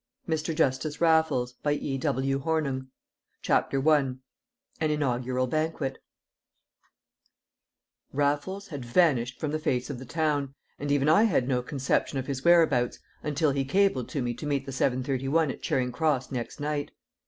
Apologia 0.25 0.53
Mr. 0.53 0.55
Justice 0.57 0.99
Raffles 0.99 1.55
CHAPTER 3.43 3.87
I 3.89 3.97
An 3.99 4.17
Inaugural 4.89 5.45
Banquet 5.45 5.99
Raffles 8.11 8.69
had 8.69 8.83
vanished 8.83 9.39
from 9.39 9.51
the 9.51 9.59
face 9.59 9.91
of 9.91 9.99
the 9.99 10.05
town, 10.05 10.55
and 10.79 10.91
even 10.91 11.07
I 11.07 11.25
had 11.25 11.47
no 11.47 11.61
conception 11.61 12.17
of 12.17 12.25
his 12.25 12.43
whereabouts 12.43 12.97
until 13.21 13.51
he 13.51 13.63
cabled 13.63 14.09
to 14.09 14.23
me 14.23 14.33
to 14.33 14.47
meet 14.47 14.65
the 14.65 14.71
7.31 14.71 15.51
at 15.51 15.61
Charing 15.61 15.91
Cross 15.91 16.31
next 16.31 16.59
night. 16.59 16.89